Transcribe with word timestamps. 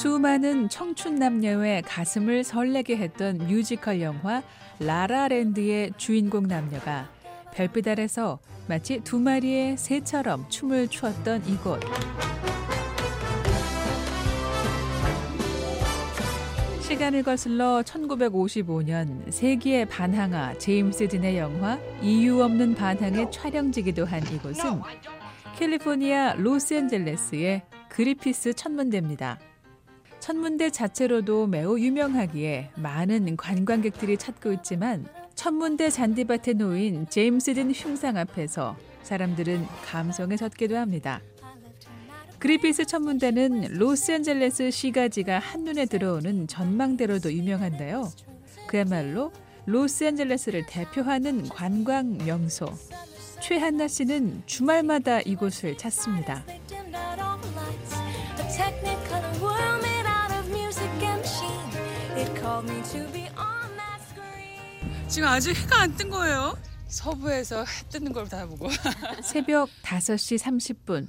수많은 0.00 0.70
청춘 0.70 1.16
남녀의 1.16 1.82
가슴을 1.82 2.42
설레게 2.42 2.96
했던 2.96 3.36
뮤지컬 3.36 4.00
영화 4.00 4.42
라라랜드의 4.78 5.92
주인공 5.98 6.48
남녀가 6.48 7.10
별빛 7.52 7.86
아래서 7.86 8.38
마치 8.66 9.00
두 9.00 9.18
마리의 9.18 9.76
새처럼 9.76 10.48
춤을 10.48 10.88
추었던 10.88 11.46
이곳. 11.46 11.80
시간을 16.80 17.22
거슬러 17.22 17.82
1955년 17.82 19.30
세기의 19.30 19.84
반항아 19.84 20.56
제임스 20.56 21.08
딘의 21.08 21.36
영화 21.36 21.78
이유 22.00 22.42
없는 22.42 22.74
반항의 22.74 23.30
촬영지기도 23.30 24.06
한 24.06 24.22
이곳은 24.32 24.80
캘리포니아 25.58 26.36
로스앤젤레스의 26.38 27.64
그리피스 27.90 28.54
천문대입니다. 28.54 29.38
천문대 30.30 30.70
자체로도 30.70 31.48
매우 31.48 31.76
유명하기에 31.76 32.70
많은 32.76 33.36
관광객들이 33.36 34.16
찾고 34.16 34.52
있지만 34.52 35.08
천문대 35.34 35.90
잔디밭에 35.90 36.52
놓인 36.52 37.08
제임스 37.08 37.54
딘 37.54 37.72
흉상 37.72 38.16
앞에서 38.16 38.76
사람들은 39.02 39.66
감성에 39.86 40.36
젖기도 40.36 40.76
합니다. 40.76 41.20
그리피스 42.38 42.84
천문대는 42.84 43.74
로스앤젤레스 43.76 44.70
시가지가 44.70 45.40
한눈에 45.40 45.86
들어오는 45.86 46.46
전망대로도 46.46 47.32
유명한데요. 47.32 48.08
그야말로 48.68 49.32
로스앤젤레스를 49.66 50.64
대표하는 50.66 51.48
관광 51.48 52.18
명소. 52.18 52.72
최한나 53.42 53.88
씨는 53.88 54.44
주말마다 54.46 55.22
이곳을 55.22 55.76
찾습니다. 55.76 56.44
지금 65.08 65.28
아직 65.28 65.56
해가 65.56 65.80
안 65.82 65.96
뜬 65.96 66.10
거예요. 66.10 66.56
서부에서 66.88 67.60
해 67.60 67.88
뜨는 67.90 68.12
걸 68.12 68.28
다 68.28 68.46
보고. 68.46 68.68
새벽 69.22 69.68
5시 69.82 70.38
30분. 70.38 71.06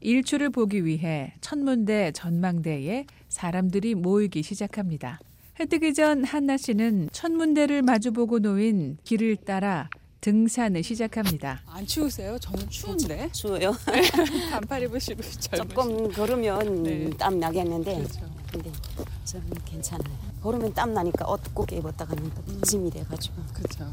일출을 0.00 0.50
보기 0.50 0.84
위해 0.84 1.34
천문대 1.40 2.12
전망대에 2.12 3.04
사람들이 3.28 3.94
모이기 3.96 4.42
시작합니다. 4.42 5.18
해 5.60 5.66
뜨기 5.66 5.92
전 5.92 6.24
한나 6.24 6.56
씨는 6.56 7.08
천문대를 7.12 7.82
마주보고 7.82 8.38
놓인 8.38 8.96
길을 9.04 9.36
따라 9.36 9.90
등산을 10.20 10.82
시작합니다. 10.82 11.62
안 11.66 11.84
추우세요? 11.86 12.38
저는 12.38 12.68
추운데. 12.70 13.28
추워요. 13.32 13.72
반팔 14.52 14.82
입으시고 14.84 15.22
젊으시고. 15.22 15.56
조금 15.56 16.12
걸으면 16.12 16.82
네. 16.82 17.10
땀 17.18 17.38
나겠는데 17.40 17.94
그렇죠. 17.96 18.37
근데 18.50 18.72
저는 19.24 19.50
괜찮아요. 19.64 20.16
걸으면 20.42 20.72
땀 20.72 20.94
나니까 20.94 21.30
옷꼭 21.30 21.72
입었다가는 21.72 22.30
또 22.34 22.60
짐이 22.62 22.90
돼가지고 22.90 23.42
그렇죠. 23.52 23.92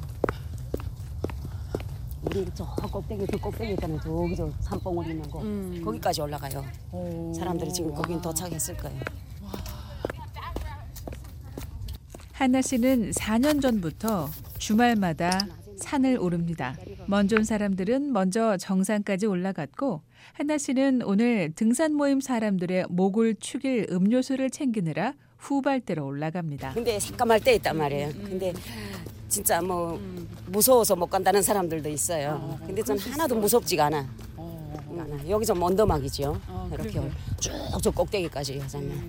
우리 2.23 2.45
저 2.55 2.65
꼭대기 2.65 3.27
저 3.31 3.37
꼭대기 3.37 3.73
있잖아요. 3.73 3.99
저기 4.01 4.35
저 4.35 4.49
산봉우리 4.61 5.09
있는 5.11 5.29
거 5.29 5.41
음. 5.41 5.81
거기까지 5.83 6.21
올라가요. 6.21 6.65
오. 6.91 7.33
사람들이 7.33 7.71
지금 7.71 7.93
거긴 7.93 8.21
도착했을 8.21 8.77
거예요. 8.77 8.99
한나 12.31 12.61
씨는 12.61 13.11
4년 13.11 13.61
전부터 13.61 14.29
주말마다 14.57 15.39
산을 15.77 16.17
오릅니다. 16.19 16.75
먼저 17.07 17.37
온 17.37 17.43
사람들은 17.43 18.11
먼저 18.11 18.57
정상까지 18.57 19.25
올라갔고 19.25 20.01
한나 20.33 20.57
씨는 20.57 21.01
오늘 21.03 21.51
등산 21.55 21.93
모임 21.93 22.19
사람들의 22.19 22.85
목을 22.89 23.35
축일 23.39 23.87
음료수를 23.91 24.49
챙기느라 24.49 25.13
후발대로 25.37 26.05
올라갑니다. 26.05 26.73
근데 26.73 26.99
삭감할 26.99 27.39
때 27.41 27.53
있단 27.55 27.77
말이에요. 27.77 28.09
근데 28.13 28.53
진짜 29.29 29.61
뭐 29.61 29.99
무서워서 30.47 30.95
못 30.95 31.07
간다는 31.07 31.41
사람들도 31.41 31.89
있어요. 31.89 32.57
근데 32.65 32.81
전 32.83 32.97
하나도 32.97 33.35
무섭지가 33.35 33.85
않아. 33.85 34.07
어. 34.37 34.77
않아. 34.99 35.29
여기 35.29 35.45
좀 35.45 35.61
언더막이죠. 35.61 36.41
어, 36.47 36.69
이렇게. 36.73 37.01
쭉저 37.39 37.91
꼭대기까지 37.91 38.59
하잖아요. 38.59 38.99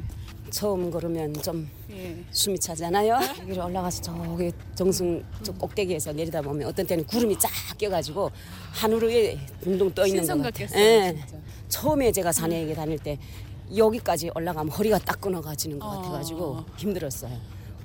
처음 0.51 0.91
걸으면 0.91 1.33
좀 1.35 1.69
예. 1.91 2.23
숨이 2.31 2.59
차잖아요. 2.59 3.19
여기를 3.41 3.63
올라가서 3.65 4.03
저기 4.03 4.53
정승 4.75 5.25
저 5.43 5.53
꼭대기에서 5.53 6.13
내리다 6.13 6.43
보면 6.43 6.69
어떤 6.69 6.87
때는 6.87 7.05
구름이 7.07 7.39
쫙 7.39 7.51
껴가지고 7.79 8.31
하늘 8.73 9.03
위에 9.03 9.39
둥둥 9.63 9.93
떠 9.95 10.07
있는 10.07 10.27
거 10.27 10.43
같아요. 10.45 10.69
예. 10.75 11.15
진짜. 11.17 11.37
처음에 11.69 12.13
제가 12.13 12.33
산에 12.33 12.73
다닐 12.75 12.99
때 12.99 13.19
여기까지 13.77 14.31
올라가면 14.35 14.73
허리가 14.73 14.99
딱 14.99 15.21
끊어가지는 15.21 15.79
것 15.79 15.87
어. 15.87 15.91
같아가지고 15.97 16.65
힘들었어요. 16.77 17.37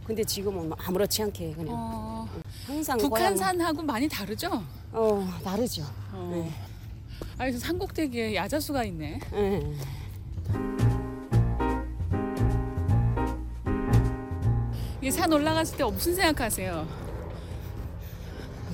근데 0.05 0.23
지금은 0.23 0.69
뭐 0.69 0.77
아무렇지 0.79 1.21
않게 1.23 1.53
그냥 1.53 1.73
어. 1.77 2.27
항상 2.66 2.97
북한산하고 2.97 3.81
많이 3.81 4.07
다르죠? 4.07 4.63
어 4.91 5.27
다르죠. 5.44 5.83
어. 6.11 6.29
네. 6.33 6.51
아, 7.38 7.45
그래서 7.45 7.59
산꼭대기에 7.59 8.35
야자수가 8.35 8.83
있네. 8.85 9.19
예. 9.33 9.61
이 15.11 15.13
산 15.13 15.29
올라갔을 15.33 15.75
때 15.77 15.83
무슨 15.83 16.16
생각하세요? 16.16 16.88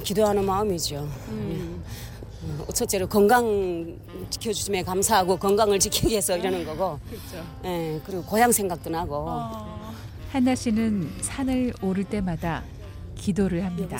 기도하는 0.03 0.45
마음이죠. 0.45 1.09
음. 1.29 1.83
어, 2.59 2.71
첫째로 2.71 3.07
건강 3.07 3.97
지켜주심에 4.29 4.83
감사하고 4.83 5.37
건강을 5.37 5.79
지키기 5.79 6.09
위해서 6.09 6.37
이러는 6.37 6.63
거고, 6.63 6.99
그렇죠. 7.09 7.43
예, 7.65 7.99
그리고 8.05 8.21
고향 8.23 8.51
생각도 8.51 8.91
나고. 8.91 9.15
어. 9.27 9.93
한나 10.31 10.53
씨는 10.53 11.09
산을 11.21 11.73
오를 11.81 12.03
때마다 12.03 12.63
기도를 13.15 13.65
합니다. 13.65 13.97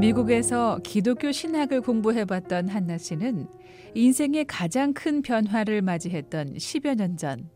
미국에서 0.00 0.80
기독교 0.82 1.30
신학을 1.30 1.82
공부해봤던 1.82 2.68
한나 2.68 2.98
씨는 2.98 3.46
인생의 3.94 4.46
가장 4.46 4.92
큰 4.92 5.22
변화를 5.22 5.82
맞이했던 5.82 6.54
10여 6.54 6.96
년 6.96 7.16
전, 7.16 7.48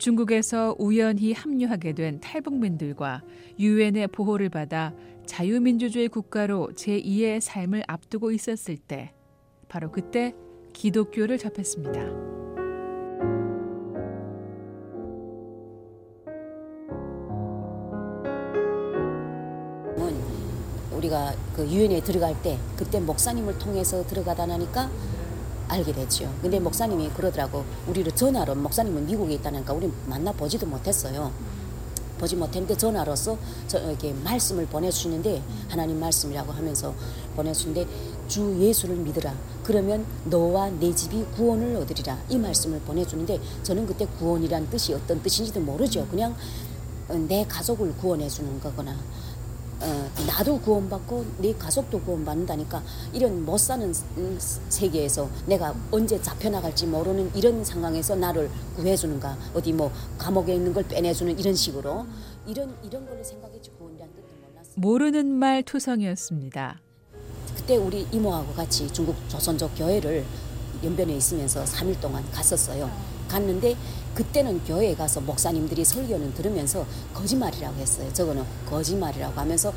중국에서 0.00 0.74
우연히 0.78 1.34
합류하게 1.34 1.92
된 1.92 2.20
탈북민들과 2.20 3.22
유엔의 3.58 4.08
보호를 4.08 4.48
받아 4.48 4.94
자유민주주의 5.26 6.08
국가로 6.08 6.70
제2의 6.74 7.40
삶을 7.40 7.84
앞두고 7.86 8.32
있었을 8.32 8.78
때, 8.78 9.12
바로 9.68 9.92
그때 9.92 10.34
기독교를 10.72 11.36
접했습니다. 11.36 12.00
은 19.98 20.16
우리가 20.96 21.34
그 21.54 21.70
유엔에 21.70 22.00
들어갈 22.00 22.40
때 22.42 22.58
그때 22.74 23.00
목사님을 23.00 23.58
통해서 23.58 24.02
들어가다 24.06 24.46
나니까 24.46 24.90
알게 25.70 25.92
됐죠. 25.92 26.32
근데 26.42 26.58
목사님이 26.58 27.10
그러더라고. 27.10 27.64
우리를 27.86 28.10
전화로 28.12 28.56
목사님은 28.56 29.06
미국에 29.06 29.34
있다니까 29.34 29.72
우리 29.72 29.90
만나 30.06 30.32
보지도 30.32 30.66
못했어요. 30.66 31.32
보지 32.18 32.36
못했는데 32.36 32.76
전화로서 32.76 33.38
저에게 33.66 34.12
말씀을 34.12 34.66
보내주시는데 34.66 35.42
하나님 35.68 35.98
말씀이라고 36.00 36.52
하면서 36.52 36.92
보내주는데 37.34 37.86
주 38.28 38.58
예수를 38.60 38.96
믿으라. 38.96 39.34
그러면 39.62 40.04
너와 40.24 40.70
내 40.70 40.94
집이 40.94 41.24
구원을 41.36 41.76
얻으리라. 41.76 42.18
이 42.28 42.36
말씀을 42.36 42.80
보내주는데 42.80 43.40
저는 43.62 43.86
그때 43.86 44.06
구원이란 44.18 44.68
뜻이 44.68 44.92
어떤 44.92 45.22
뜻인지도 45.22 45.60
모르죠. 45.60 46.06
그냥 46.08 46.36
어, 47.08 47.14
내 47.14 47.46
가족을 47.46 47.94
구원해 47.96 48.28
주는 48.28 48.60
거거나 48.60 48.96
어, 49.82 50.10
나도 50.26 50.60
구원받고 50.60 51.24
네 51.38 51.54
가족도 51.54 52.00
구원받는다니까 52.02 52.82
이런 53.12 53.44
못 53.44 53.58
사는 53.58 53.92
음, 54.18 54.38
세계에서 54.38 55.28
내가 55.46 55.74
언제 55.90 56.20
잡혀나갈지 56.20 56.86
모르는 56.86 57.30
이런 57.34 57.64
상황에서 57.64 58.14
나를 58.14 58.50
구해주는가 58.76 59.36
어디 59.54 59.72
뭐 59.72 59.90
감옥에 60.18 60.54
있는 60.54 60.72
걸 60.74 60.84
빼내주는 60.84 61.38
이런 61.38 61.54
식으로 61.54 62.06
이런 62.46 62.74
이런 62.82 63.06
걸로 63.06 63.24
생각했지 63.24 63.70
구원이란 63.78 64.08
뜻도 64.10 64.26
몰랐어. 64.46 64.70
모르는 64.76 65.26
말 65.26 65.62
투성이었습니다. 65.62 66.80
그때 67.56 67.76
우리 67.76 68.06
이모하고 68.12 68.52
같이 68.52 68.90
중국 68.92 69.16
조선족 69.28 69.72
교회를 69.76 70.24
연변에 70.82 71.14
있으면서 71.16 71.64
3일 71.64 72.00
동안 72.00 72.24
갔었어요. 72.32 72.90
갔는데 73.28 73.76
그때는 74.14 74.62
교회에 74.64 74.94
가서 74.94 75.20
목사님들이 75.20 75.84
설교는 75.84 76.34
들으면서 76.34 76.86
거짓말이라고 77.14 77.76
했어요. 77.76 78.12
저거는 78.12 78.44
거짓말이라고 78.68 79.38
하면서 79.38 79.72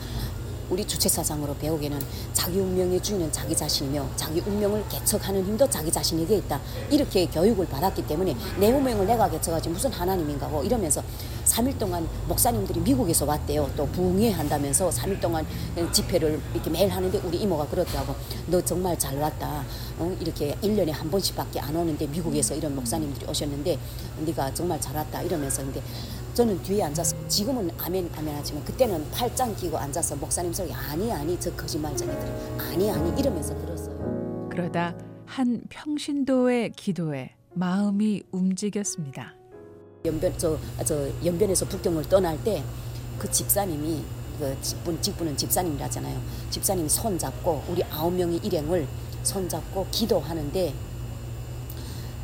우리 0.74 0.84
주체사상으로 0.86 1.56
배우기에는 1.58 2.00
자기 2.34 2.60
운명의 2.60 3.00
주인은 3.00 3.32
자기 3.32 3.56
자신이며 3.56 4.10
자기 4.16 4.40
운명을 4.40 4.84
개척하는 4.90 5.46
힘도 5.46 5.70
자기 5.70 5.92
자신에게 5.92 6.38
있다. 6.38 6.60
이렇게 6.90 7.28
교육을 7.28 7.68
받았기 7.68 8.08
때문에 8.08 8.36
내 8.60 8.72
운명을 8.72 9.06
내가 9.06 9.30
개척하지 9.30 9.70
무슨 9.70 9.92
하나님인가고 9.92 10.64
이러면서 10.64 11.04
3일 11.46 11.78
동안 11.78 12.10
목사님들이 12.28 12.80
미국에서 12.80 13.24
왔대요. 13.26 13.70
또 13.78 13.86
부흥회한다면서 13.90 14.90
3일 14.90 15.22
동안 15.22 15.46
집회를 15.92 16.42
이렇게 16.56 16.72
매일 16.72 16.90
하는데 16.90 17.20
우리 17.20 17.38
이모가 17.38 17.68
그러더라고. 17.68 18.16
너 18.48 18.60
정말 18.60 18.98
잘 18.98 19.16
왔다. 19.20 19.64
어? 20.00 20.18
이렇게 20.20 20.56
1년에 20.64 20.90
한 20.90 21.12
번씩밖에 21.12 21.60
안 21.60 21.76
오는데 21.76 22.08
미국에서 22.08 22.56
이런 22.56 22.74
목사님들이 22.74 23.28
오셨는데 23.30 23.78
네가 24.26 24.52
정말 24.56 24.82
잘 24.82 24.96
왔다 24.96 25.22
이러면서 25.22 25.62
근데 25.62 25.84
저는 26.34 26.62
뒤에 26.64 26.84
앉아서 26.84 27.16
지금은 27.28 27.70
아멘 27.78 28.10
아멘 28.18 28.36
하지만 28.36 28.64
그때는 28.66 29.10
팔짱 29.12 29.56
끼고 29.56 29.78
앉아서 29.78 30.16
목사님 30.16 30.52
소리 30.52 30.72
아니 30.74 31.12
아니 31.12 31.40
저 31.40 31.54
거짓말쟁이들이 31.56 32.32
아니 32.58 32.90
아니 32.92 33.20
이러면서 33.20 33.56
들었어요. 33.60 34.50
그러다 34.50 34.96
한 35.26 35.62
평신도의 35.70 36.72
기도에 36.72 37.36
마음이 37.54 38.24
움직였습니다. 38.32 39.36
연변 40.06 40.34
저, 40.38 40.58
저 40.86 41.08
연변에서 41.24 41.66
북경을 41.66 42.04
떠날 42.10 42.44
때 42.44 42.64
그 43.18 43.30
집사님이 43.32 44.04
그 44.40 44.58
직분 44.62 45.02
직분은 45.02 45.38
집사님이라잖아요. 45.38 46.20
집사님이 46.50 46.90
손 46.90 47.18
잡고 47.18 47.64
우리 47.70 47.84
아홉 47.86 48.14
명의 48.14 48.38
일행을 48.44 48.88
손 49.24 49.48
잡고 49.48 49.88
기도하는데 49.92 50.74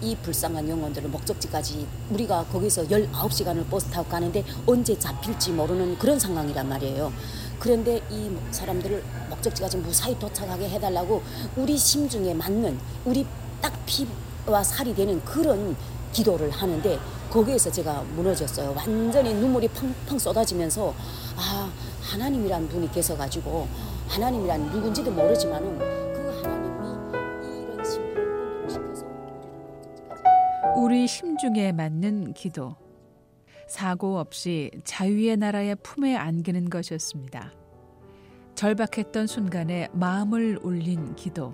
이 0.02 0.16
불쌍한 0.16 0.68
영혼들을 0.70 1.10
목적지까지 1.10 1.86
우리가 2.12 2.46
거기서 2.46 2.84
19시간을 2.84 3.70
버스 3.70 3.86
타고 3.88 4.08
가는데 4.10 4.44
언제 4.66 4.98
잡힐지 4.98 5.52
모르는 5.52 5.98
그런 5.98 6.18
상황이란 6.18 6.70
말이에요. 6.70 7.12
그런데 7.60 8.02
이 8.10 8.32
사람들을 8.52 9.04
목적지까지 9.30 9.78
무사히 9.78 10.18
도착하게 10.18 10.70
해달라고 10.70 11.22
우리 11.58 11.78
심중에 11.78 12.34
맞는 12.34 12.80
우리 13.04 13.26
딱 13.62 13.74
피와 13.86 14.64
살이 14.64 14.96
되는 14.96 15.24
그런 15.26 15.76
기도를 16.14 16.50
하는데 16.50 17.00
거기에서 17.30 17.72
제가 17.72 18.02
무너졌어요. 18.16 18.74
완전히 18.76 19.34
눈물이 19.34 19.68
펑펑 19.68 20.18
쏟아지면서 20.18 20.94
아 21.36 21.70
하나님이란 22.02 22.68
분이 22.70 22.92
계셔가지고 22.92 23.68
하나님이란 24.08 24.72
누군지도 24.72 25.12
모르지만은 25.12 25.99
우리 30.90 31.06
심중에 31.06 31.72
맞는 31.72 32.34
기도. 32.34 32.76
사고 33.68 34.18
없이 34.18 34.72
자유의 34.84 35.38
나라의 35.38 35.76
품에 35.84 36.16
안기는 36.16 36.68
것이었습니다. 36.68 37.54
절박했던 38.56 39.28
순간에 39.28 39.88
마음을 39.94 40.58
울린 40.64 41.14
기도. 41.14 41.54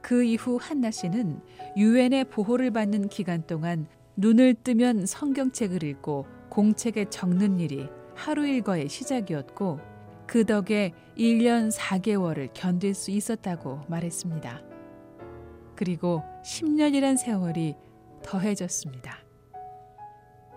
그 0.00 0.22
이후 0.22 0.58
한나 0.62 0.92
씨는 0.92 1.40
유엔의 1.76 2.26
보호를 2.26 2.70
받는 2.70 3.08
기간 3.08 3.44
동안 3.48 3.88
눈을 4.14 4.54
뜨면 4.62 5.06
성경책을 5.06 5.82
읽고 5.82 6.26
공책에 6.50 7.06
적는 7.06 7.58
일이 7.58 7.88
하루 8.14 8.46
일과의 8.46 8.88
시작이었고 8.88 9.80
그 10.28 10.44
덕에 10.44 10.92
1년 11.18 11.76
4개월을 11.76 12.50
견딜 12.54 12.94
수 12.94 13.10
있었다고 13.10 13.80
말했습니다. 13.88 14.62
그리고 15.74 16.22
10년이란 16.44 17.16
세월이 17.16 17.74
더해졌습니다. 18.22 19.18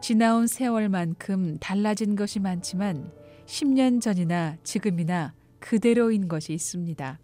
지나온 0.02 0.48
세월만큼 0.48 1.60
달라진 1.60 2.16
것이 2.16 2.40
많지만 2.40 3.12
10년 3.46 4.02
전이나 4.02 4.58
지금이나 4.64 5.34
그대로인 5.60 6.28
것이 6.28 6.54
있습니다. 6.54 7.20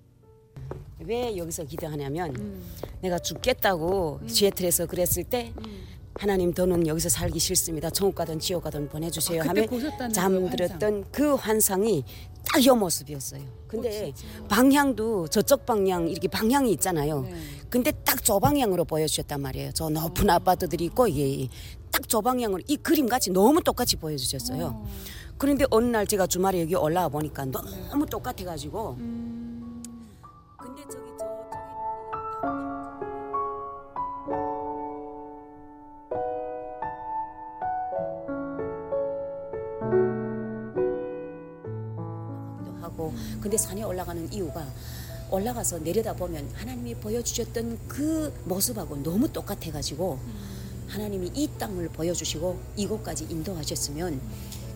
왜 0.99 1.35
여기서 1.35 1.65
기도하냐면 1.65 2.61
내가 3.01 3.19
죽겠다고 3.19 4.21
지혜틀에서 4.27 4.85
그랬을 4.85 5.23
때 5.23 5.53
하나님 6.15 6.53
더는 6.53 6.85
여기서 6.85 7.07
살기 7.07 7.39
싫습니다. 7.39 7.89
천국 7.89 8.15
가든 8.15 8.39
지옥 8.39 8.63
가든 8.63 8.89
보내주세요 8.89 9.41
아, 9.41 9.45
하면 9.47 9.67
보셨다는 9.67 10.13
잠들었던 10.13 11.05
그 11.11 11.35
환상이 11.35 12.03
딱 12.51 12.59
이 12.61 12.69
모습이었어요. 12.69 13.41
근데 13.67 14.11
방향도 14.47 15.27
저쪽 15.27 15.65
방향 15.65 16.07
이렇게 16.07 16.27
방향이 16.27 16.71
있잖아요. 16.73 17.21
네. 17.21 17.33
근데 17.69 17.91
딱 17.91 18.19
저 18.23 18.37
방향으로 18.39 18.85
보여주셨단 18.85 19.41
말이에요. 19.41 19.71
저 19.73 19.89
높은 19.89 20.29
아파트들이 20.29 20.85
있고 20.85 21.09
예, 21.15 21.47
딱 21.91 22.01
저 22.07 22.21
방향으로 22.21 22.61
이 22.67 22.75
그림 22.77 23.07
같이 23.07 23.29
너무 23.31 23.61
똑같이 23.63 23.95
보여주셨어요. 23.95 24.85
그런데 25.37 25.65
어느 25.69 25.85
날 25.85 26.05
제가 26.07 26.27
주말에 26.27 26.61
여기 26.61 26.75
올라와 26.75 27.07
보니까 27.09 27.45
너무 27.45 28.05
똑같아가지고 28.05 28.95
근데 28.97 30.81
저기 30.83 30.89
저 30.89 30.93
저기 30.97 31.08
근데 43.49 43.57
산에 43.57 43.81
올라가는 43.81 44.31
이유가 44.31 44.71
올라가서 45.31 45.79
내려다 45.79 46.13
보면 46.13 46.51
하나님이 46.53 46.93
보여주셨던 46.93 47.79
그 47.87 48.31
모습하고 48.45 49.01
너무 49.01 49.27
똑같아가지고 49.33 50.19
하나님이 50.87 51.31
이 51.33 51.49
땅을 51.57 51.89
보여주시고 51.89 52.59
이곳까지 52.75 53.25
인도하셨으면 53.27 54.21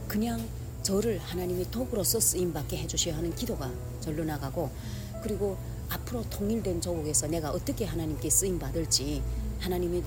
그냥 0.08 0.44
저를 0.81 1.20
하나님이 1.20 1.70
도구로서 1.70 2.20
쓰임받게 2.20 2.78
해주셔야 2.78 3.16
하는 3.16 3.36
기도가 3.36 3.72
절로 4.02 4.24
나가고 4.24 4.72
그리고 5.22 5.56
앞으로 5.90 6.28
통일된 6.31 6.81
조국에서 6.81 7.28
내가 7.28 7.52
어떻게 7.52 7.86
하나님께 7.86 8.28
쓰임 8.31 8.58
받을지 8.58 9.22
하나님이 9.60 10.02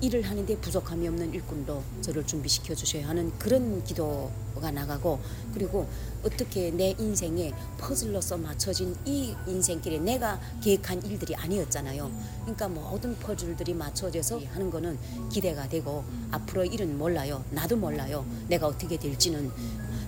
일을 0.00 0.22
하는데 0.22 0.56
부족함이 0.58 1.08
없는 1.08 1.34
일꾼도 1.34 1.82
저를 2.02 2.24
준비시켜 2.24 2.74
주셔야 2.74 3.08
하는 3.08 3.36
그런 3.38 3.82
기도가 3.82 4.70
나가고 4.70 5.18
그리고 5.52 5.88
어떻게 6.22 6.70
내 6.70 6.94
인생에 6.98 7.52
퍼즐로서 7.78 8.36
맞춰진 8.36 8.94
이 9.04 9.34
인생길에 9.46 9.98
내가 9.98 10.40
계획한 10.62 11.04
일들이 11.04 11.34
아니었잖아요. 11.34 12.10
그러니까 12.42 12.68
모든 12.68 13.16
퍼즐들이 13.16 13.74
맞춰져서 13.74 14.40
하는 14.52 14.70
거는 14.70 14.98
기대가 15.30 15.68
되고 15.68 16.04
앞으로 16.30 16.64
일은 16.64 16.96
몰라요. 16.96 17.44
나도 17.50 17.76
몰라요. 17.76 18.24
내가 18.46 18.68
어떻게 18.68 18.96
될지는 18.96 19.50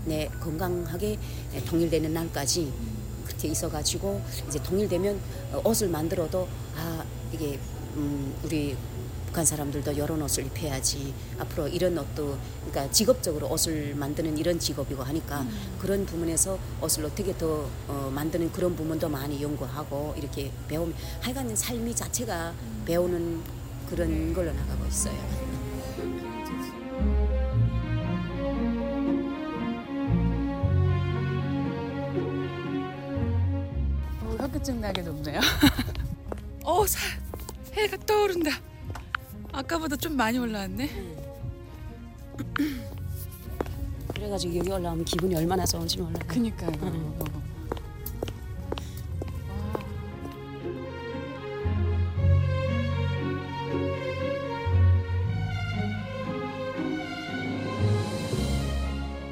내 0.04 0.28
건강하게 0.40 1.18
통일되는 1.66 2.14
날까지 2.14 2.72
그렇게 3.26 3.48
있어가지고 3.48 4.20
이제 4.48 4.62
통일되면 4.62 5.20
어, 5.52 5.62
옷을 5.64 5.88
만들어도 5.88 6.46
아 6.76 7.04
이게 7.32 7.58
음, 7.96 8.34
우리 8.44 8.76
북한 9.30 9.44
사람들도 9.44 9.92
이런 9.92 10.20
옷을 10.22 10.44
입혀야지 10.46 11.14
앞으로 11.38 11.68
이런 11.68 11.96
옷도 11.96 12.36
그러니까 12.68 12.90
직업적으로 12.90 13.48
옷을 13.48 13.94
만드는 13.94 14.36
이런 14.36 14.58
직업이고 14.58 15.04
하니까 15.04 15.46
그런 15.78 16.04
부분에서 16.04 16.58
옷을 16.82 17.04
어떻게 17.04 17.36
더 17.38 17.70
어, 17.86 18.10
만드는 18.12 18.50
그런 18.50 18.74
부분도 18.74 19.08
많이 19.08 19.40
연구하고 19.40 20.14
이렇게 20.18 20.50
배우면 20.66 20.96
하여간 21.20 21.54
삶이 21.54 21.94
자체가 21.94 22.52
배우는 22.86 23.40
그런 23.88 24.34
걸로 24.34 24.52
나가고 24.52 24.84
있어요. 24.86 25.14
어, 34.22 34.36
현기증 34.40 34.80
나게 34.80 35.02
높네요. 35.02 35.38
어, 36.64 36.84
사, 36.84 36.98
해가 37.74 37.96
떠오른다. 37.98 38.69
아까보다 39.52 39.96
좀 39.96 40.16
많이 40.16 40.38
올라왔네. 40.38 40.88
그래가지고 44.14 44.56
여기 44.56 44.70
올라오면 44.70 45.04
기분이 45.04 45.34
얼마나 45.34 45.64
좋은지 45.64 45.98
몰라요. 45.98 46.22
그니까요. 46.26 46.70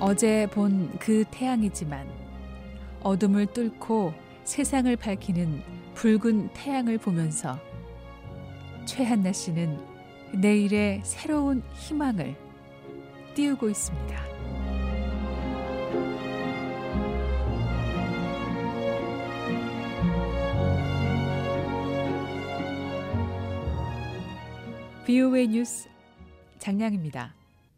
어제 0.01 0.47
본 0.51 0.91
그 0.99 1.25
태양이지만 1.31 2.07
어둠을 3.03 3.47
뚫고 3.47 4.13
세상을 4.45 4.95
밝히는 4.97 5.63
붉은 5.95 6.51
태양을 6.55 6.99
보면서 6.99 7.59
최한나 8.87 9.33
씨는 9.33 9.98
내일의 10.33 11.01
새로운 11.05 11.63
희망을 11.75 12.37
띄우고 13.35 13.69
있습니다. 13.69 14.29
BOA 25.07 25.49
뉴스 25.49 25.89
장량입니다. 26.59 27.38